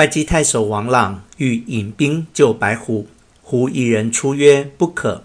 [0.00, 3.06] 会稽太守王朗欲引兵救白虎，
[3.42, 5.24] 忽一人出曰：“不可。”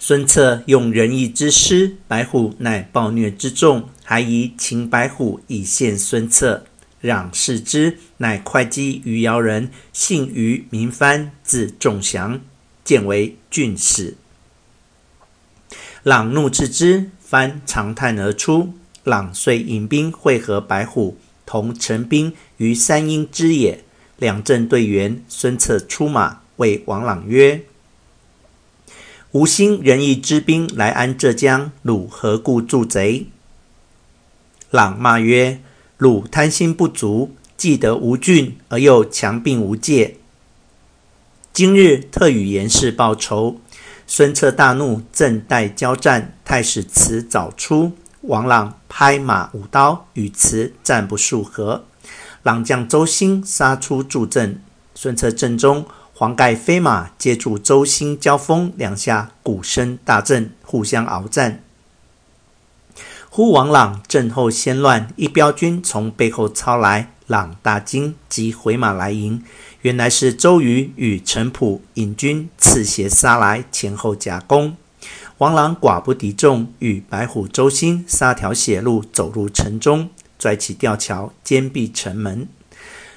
[0.00, 6.64] 孙策用仁义之师，白虎乃暴虐之众，还以擒白虎以献孙策。
[7.02, 12.40] 让视之，乃会稽余姚人，姓于，名蕃，字仲祥，
[12.82, 14.16] 见为郡使。
[16.02, 18.72] 朗怒斥之，蕃长叹而出。
[19.04, 21.18] 朗遂引兵会合白虎，
[21.52, 23.84] 同陈兵于三英之野。
[24.16, 27.60] 两阵对员，孙策出马，谓王朗曰
[29.32, 33.26] ：“吾兴仁义之兵来安浙江，汝何故助贼？”
[34.72, 35.60] 朗骂曰
[35.98, 40.16] ：“汝贪心不足，既得吴郡，而又强并无界。
[41.52, 43.60] 今日特与严氏报仇。”
[44.08, 47.92] 孙策大怒，正待交战，太史慈早出。
[48.22, 51.84] 王朗拍马舞刀，与慈战不数合。
[52.44, 54.62] 朗将周兴杀出助阵，
[54.94, 55.84] 孙策阵中
[56.14, 61.64] 黄盖飞马接住周兴交锋，两下鼓声大震，互相鏖战。
[63.28, 69.42] 忽王朗阵后先乱，一彪军从背后抄来，朗大惊，即回马来迎。
[69.80, 74.76] 原来是周瑜与陈普引军刺斜杀来，前后夹攻。
[75.42, 82.46] 王朗寡不敌众，与白虎、周兴杀条血路，走入城中，拽起吊桥，坚壁城门。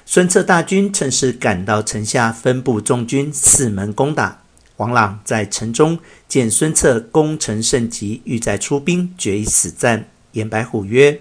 [0.04, 4.42] 孙策大军趁势赶到城下，分布众军四门攻打。
[4.78, 10.08] 王朗在城中见孙策攻城甚急，欲再出兵，决一死战。
[10.32, 11.20] 言白虎曰：“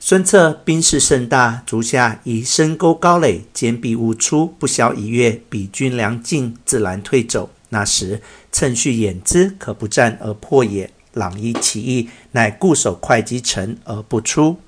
[0.00, 7.50] 孙策兵势甚大，足下以深沟高垒，坚壁勿出，不消一月，彼军粮尽，自然退走。
[7.70, 8.20] 那时
[8.52, 14.58] 趁虚掩之，可不战而破也。”朗依其意，乃固守会稽城而不出。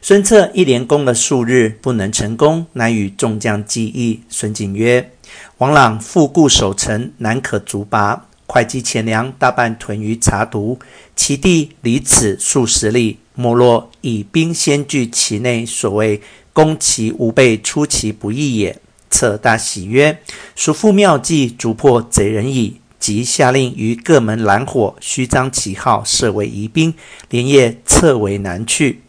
[0.00, 4.22] 孙策一连攻了数日，不能成功，乃与众将计议。
[4.28, 5.12] 孙景曰
[5.58, 8.26] ：“王朗复固守城，难可卒拔。
[8.48, 10.80] 会稽钱粮大半屯于茶毒，
[11.14, 16.20] 其地离此数十里，莫若以兵先据其内，所谓
[16.52, 18.76] 攻其无备，出其不意也。”
[19.12, 20.18] 策大喜曰
[20.56, 26.94] ：“叔父妙计，逐破贼人矣。”即下令于各门拦火，虚张旗号，设为疑兵，
[27.28, 29.02] 连夜策围南去。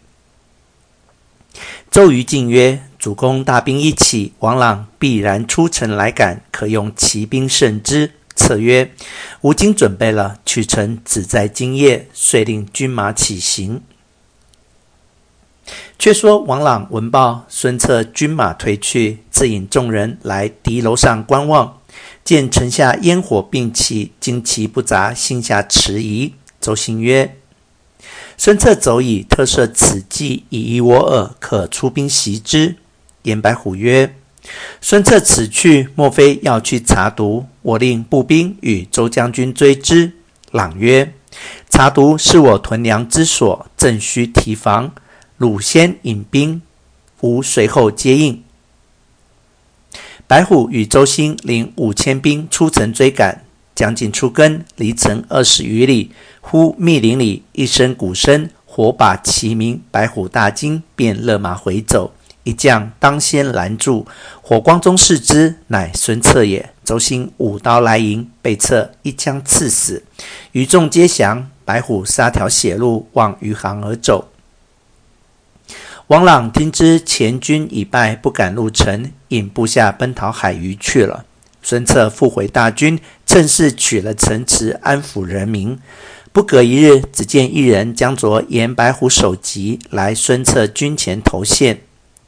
[1.91, 8.91] 周瑜进曰：“主公大兵一起，王朗必然出城来赶，可用骑兵胜之。”策曰
[9.41, 13.83] ：“吾今准备了，取城只在今夜。”遂令军马起行。
[15.97, 21.79] 却说王朗闻报，孙策军马退去，自引众人来敌楼上观望。
[22.23, 26.33] 见城下烟火并起，旌旗不杂，心下迟疑。
[26.59, 27.37] 周兴曰
[28.37, 32.75] ：“孙策走矣，特设此计以疑我耳，可出兵袭之。”
[33.23, 34.15] 严白虎曰
[34.81, 37.45] ：“孙策此去，莫非要去查毒？
[37.61, 40.13] 我令步兵与周将军追之。”
[40.51, 41.13] 朗曰
[41.69, 44.91] ：“查毒是我屯粮之所，正需提防。
[45.43, 46.61] 汝先引兵，
[47.19, 48.41] 吾随后接应。”
[50.25, 53.43] 白虎与周兴领五千兵出城追赶，
[53.75, 59.81] 将近出更，离城二十余里，忽密林里一声鼓声，火把齐鸣。
[59.91, 62.13] 白虎大惊，便勒马回走。
[62.45, 64.07] 一将当先拦住，
[64.41, 66.69] 火光中视之，乃孙策也。
[66.85, 70.03] 周兴舞刀来迎，被策一枪刺死。
[70.53, 74.29] 余众皆降，白虎杀条血路，望余杭而走。
[76.07, 81.23] 王朗听知前军已败，不敢入城，引部下奔逃海隅去了。
[81.61, 85.79] 孙策复回大军，趁势取了城池，安抚人民。
[86.33, 91.79] 不隔一日，只见一人将着严白虎首级来孙策军前投献。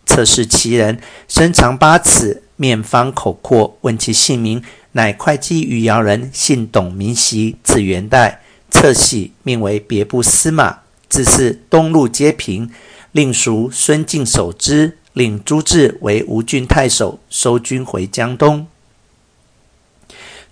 [0.06, 4.64] 策视其人，身长八尺，面方口阔，问其姓名，
[4.94, 8.40] 乃会稽余姚人，姓董，名袭，字元代。
[8.72, 10.78] 策喜，命为别部司马，
[11.10, 12.72] 自是东路皆平。
[13.16, 18.68] 令叔孙敬守之，领朱治为吴郡太守，收军回江东。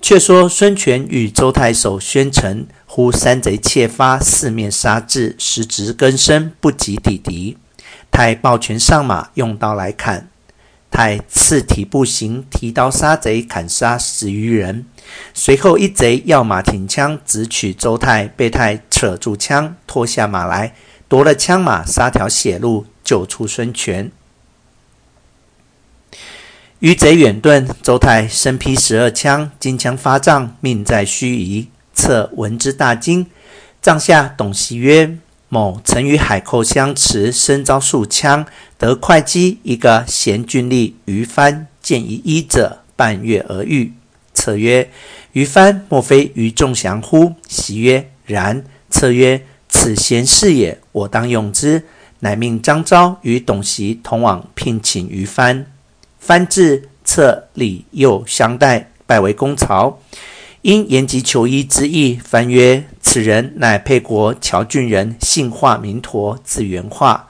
[0.01, 7.57] 却说孙权与周太守宣城，呼山贼窃发，四面杀至，时值更深，不及抵敌。
[8.09, 10.29] 太抱拳上马，用刀来砍。
[10.89, 14.85] 太次提步行，提刀杀贼，砍杀十余人。
[15.33, 20.73] 随后一贼跃马挺枪，直取周太，被太扯住枪，拖下马来。
[21.13, 24.11] 夺了枪马，杀条血路，救出孙权。
[26.79, 31.67] 余贼远遁，周泰身披十二枪，金枪发胀，命在须臾。
[31.93, 33.27] 策闻之大惊，
[33.79, 35.19] 帐下董袭曰
[35.49, 38.47] ：“某曾与海寇相持，身遭数枪，
[38.79, 43.93] 得会稽一个贤俊吏于藩见一医者，半月而愈。
[44.33, 44.89] 策曰
[45.33, 51.83] ：“于藩莫非于仲祥乎？”袭曰：“然。”策曰：“此贤士也，我当用之。”
[52.23, 55.65] 乃命张昭与董袭同往聘请于蕃。
[56.25, 59.99] 蕃至，策礼右相待，拜为公曹。
[60.61, 67.27] 因言及求医之意，蕃曰：“此人乃沛国谯郡人，姓华名陀，字元化，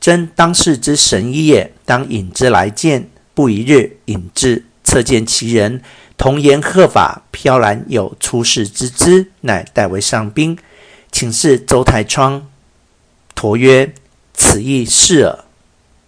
[0.00, 1.72] 真当世之神医也。
[1.84, 5.80] 当引之来见。”不一日，引至，策见其人，
[6.16, 10.58] 童颜鹤发，飘然有出世之姿，乃代为上宾，
[11.12, 12.48] 请示周太仓。
[13.34, 13.94] 陀曰
[14.32, 15.44] ：“此亦是耳。”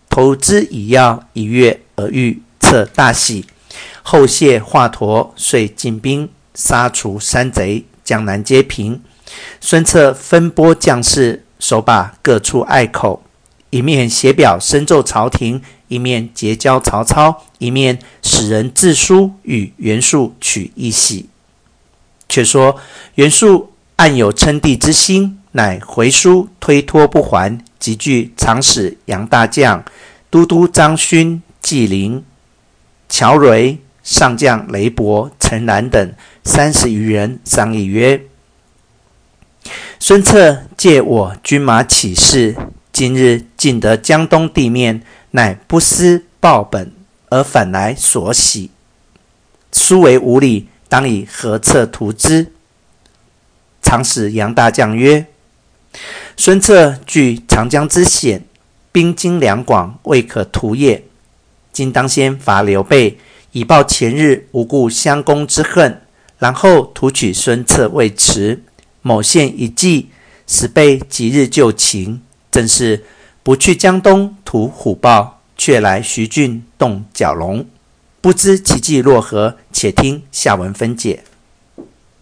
[0.08, 3.44] 投之以药，一月而愈，策大喜。
[4.02, 6.28] 后谢华佗，遂进兵。
[6.55, 9.02] 杀除山贼，江南皆平。
[9.61, 13.23] 孙策分拨将士，守把各处隘口，
[13.69, 21.29] 一面写表深奏朝廷，一面结交曹操，一面使人自书与袁术取一喜。
[22.26, 22.81] 却说
[23.17, 29.82] 袁术暗有称帝之心，乃回书推脱不还，即聚长史杨大将、
[30.29, 32.23] 都督张勋、纪灵、
[33.08, 33.79] 乔蕤。
[34.03, 36.12] 上将雷伯、陈兰等
[36.44, 38.20] 三十余人商议曰
[39.99, 42.55] ：“孙策借我军马起事，
[42.93, 46.93] 今日尽得江东地面，乃不思报本，
[47.31, 48.70] 而反来索喜，
[49.73, 52.53] 殊为无礼，当以何策图之？”
[53.82, 55.26] 长史杨大将曰
[56.38, 58.44] ：“孙策据长江之险，
[58.93, 61.03] 兵精粮广，未可图也。
[61.73, 63.19] 今当先伐刘备。”
[63.53, 66.03] 以报前日无故相攻之恨，
[66.38, 68.62] 然后图取孙策未迟。
[69.00, 70.11] 某献一计，
[70.47, 72.21] 使备即日就擒。
[72.50, 73.06] 正是
[73.43, 77.67] 不去江东图虎豹，却来徐郡动蛟龙。
[78.21, 79.56] 不知其计若何？
[79.73, 81.25] 且听下文分解。